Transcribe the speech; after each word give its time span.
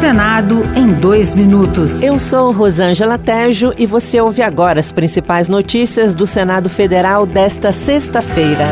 Senado 0.00 0.62
em 0.74 0.94
dois 0.94 1.34
minutos. 1.34 2.02
Eu 2.02 2.18
sou 2.18 2.52
Rosângela 2.52 3.18
Tejo 3.18 3.74
e 3.76 3.84
você 3.84 4.18
ouve 4.18 4.40
agora 4.40 4.80
as 4.80 4.90
principais 4.90 5.46
notícias 5.46 6.14
do 6.14 6.24
Senado 6.24 6.70
Federal 6.70 7.26
desta 7.26 7.70
sexta-feira. 7.70 8.64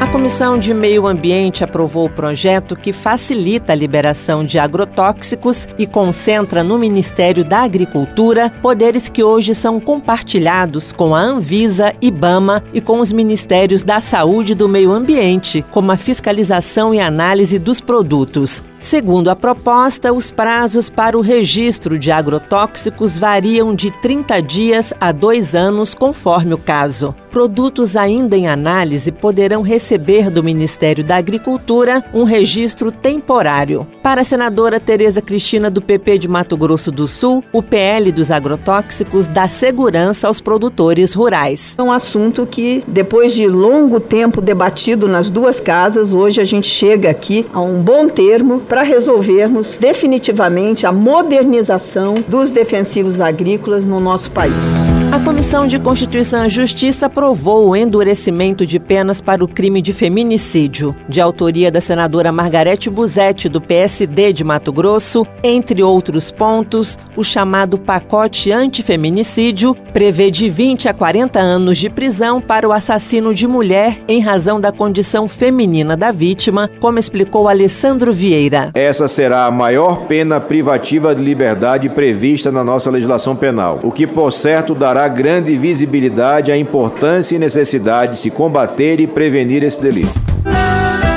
A 0.00 0.06
Comissão 0.06 0.58
de 0.58 0.72
Meio 0.72 1.06
Ambiente 1.06 1.62
aprovou 1.62 2.06
o 2.06 2.10
projeto 2.10 2.74
que 2.74 2.90
facilita 2.90 3.74
a 3.74 3.76
liberação 3.76 4.46
de 4.46 4.58
agrotóxicos 4.58 5.68
e 5.76 5.86
concentra 5.86 6.64
no 6.64 6.78
Ministério 6.78 7.44
da 7.44 7.58
Agricultura 7.58 8.50
poderes 8.62 9.10
que 9.10 9.22
hoje 9.22 9.54
são 9.54 9.78
compartilhados 9.78 10.90
com 10.90 11.14
a 11.14 11.20
Anvisa, 11.20 11.92
IBAMA 12.00 12.64
e 12.72 12.80
com 12.80 12.98
os 12.98 13.12
Ministérios 13.12 13.82
da 13.82 14.00
Saúde 14.00 14.52
e 14.52 14.54
do 14.54 14.70
Meio 14.70 14.90
Ambiente, 14.90 15.62
como 15.70 15.92
a 15.92 15.98
fiscalização 15.98 16.94
e 16.94 17.00
análise 17.00 17.58
dos 17.58 17.82
produtos. 17.82 18.62
Segundo 18.78 19.30
a 19.30 19.36
proposta, 19.36 20.12
os 20.12 20.30
prazos 20.30 20.90
para 20.90 21.16
o 21.16 21.22
registro 21.22 21.98
de 21.98 22.10
agrotóxicos 22.10 23.16
variam 23.16 23.74
de 23.74 23.90
30 23.90 24.40
dias 24.42 24.92
a 25.00 25.12
dois 25.12 25.54
anos, 25.54 25.94
conforme 25.94 26.52
o 26.52 26.58
caso. 26.58 27.14
Produtos 27.30 27.96
ainda 27.96 28.36
em 28.36 28.48
análise 28.48 29.10
poderão 29.12 29.60
receber 29.60 30.30
do 30.30 30.42
Ministério 30.42 31.04
da 31.04 31.16
Agricultura 31.16 32.04
um 32.14 32.24
registro 32.24 32.90
temporário. 32.90 33.86
Para 34.02 34.22
a 34.22 34.24
senadora 34.24 34.80
Tereza 34.80 35.20
Cristina 35.20 35.70
do 35.70 35.82
PP 35.82 36.18
de 36.18 36.28
Mato 36.28 36.56
Grosso 36.56 36.90
do 36.90 37.06
Sul, 37.06 37.44
o 37.52 37.62
PL 37.62 38.12
dos 38.12 38.30
agrotóxicos 38.30 39.26
dá 39.26 39.48
segurança 39.48 40.28
aos 40.28 40.40
produtores 40.40 41.12
rurais. 41.12 41.74
É 41.76 41.82
um 41.82 41.92
assunto 41.92 42.46
que, 42.46 42.82
depois 42.86 43.34
de 43.34 43.46
longo 43.46 44.00
tempo 44.00 44.40
debatido 44.40 45.08
nas 45.08 45.30
duas 45.30 45.60
casas, 45.60 46.14
hoje 46.14 46.40
a 46.40 46.44
gente 46.44 46.66
chega 46.66 47.10
aqui 47.10 47.44
a 47.52 47.60
um 47.60 47.82
bom 47.82 48.08
termo 48.08 48.60
para 48.68 48.82
resolvermos 48.82 49.76
definitivamente 49.76 50.86
a 50.86 50.92
modernização 50.92 52.14
dos 52.26 52.50
defensivos 52.50 53.20
agrícolas 53.20 53.84
no 53.84 54.00
nosso 54.00 54.30
país. 54.30 54.95
A 55.16 55.20
Comissão 55.20 55.66
de 55.66 55.78
Constituição 55.78 56.44
e 56.44 56.50
Justiça 56.50 57.06
aprovou 57.06 57.70
o 57.70 57.74
endurecimento 57.74 58.66
de 58.66 58.78
penas 58.78 59.18
para 59.18 59.42
o 59.42 59.48
crime 59.48 59.80
de 59.80 59.90
feminicídio, 59.90 60.94
de 61.08 61.22
autoria 61.22 61.70
da 61.70 61.80
senadora 61.80 62.30
Margarete 62.30 62.90
Buzetti, 62.90 63.48
do 63.48 63.58
PSD 63.58 64.34
de 64.34 64.44
Mato 64.44 64.70
Grosso. 64.70 65.26
Entre 65.42 65.82
outros 65.82 66.30
pontos, 66.30 66.98
o 67.16 67.24
chamado 67.24 67.78
pacote 67.78 68.52
antifeminicídio 68.52 69.74
prevê 69.90 70.30
de 70.30 70.50
20 70.50 70.90
a 70.90 70.92
40 70.92 71.40
anos 71.40 71.78
de 71.78 71.88
prisão 71.88 72.38
para 72.38 72.68
o 72.68 72.72
assassino 72.72 73.32
de 73.32 73.46
mulher 73.46 73.98
em 74.06 74.20
razão 74.20 74.60
da 74.60 74.70
condição 74.70 75.26
feminina 75.26 75.96
da 75.96 76.12
vítima, 76.12 76.70
como 76.78 76.98
explicou 76.98 77.48
Alessandro 77.48 78.12
Vieira. 78.12 78.70
Essa 78.74 79.08
será 79.08 79.46
a 79.46 79.50
maior 79.50 80.06
pena 80.06 80.38
privativa 80.38 81.14
de 81.14 81.24
liberdade 81.24 81.88
prevista 81.88 82.52
na 82.52 82.62
nossa 82.62 82.90
legislação 82.90 83.34
penal, 83.34 83.80
o 83.82 83.90
que, 83.90 84.06
por 84.06 84.30
certo, 84.30 84.74
dará 84.74 85.05
grande 85.08 85.56
visibilidade 85.56 86.50
à 86.50 86.56
importância 86.56 87.34
e 87.34 87.38
necessidade 87.38 88.12
de 88.12 88.18
se 88.18 88.30
combater 88.30 89.00
e 89.00 89.06
prevenir 89.06 89.62
esse 89.62 89.80
delito. 89.80 90.26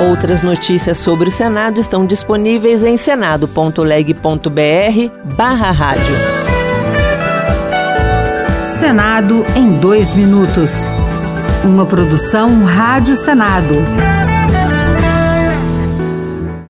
Outras 0.00 0.42
notícias 0.42 0.98
sobre 0.98 1.28
o 1.28 1.30
Senado 1.30 1.80
estão 1.80 2.04
disponíveis 2.04 2.82
em 2.82 2.96
senado.leg.br 2.96 3.74
barra 5.36 5.70
rádio. 5.70 6.14
Senado 8.62 9.46
em 9.56 9.72
dois 9.72 10.14
minutos. 10.14 10.72
Uma 11.64 11.86
produção 11.86 12.64
Rádio 12.64 13.16
Senado. 13.16 14.03